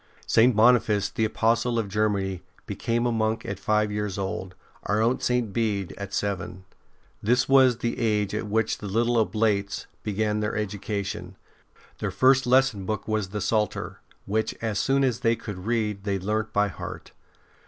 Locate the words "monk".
3.11-3.45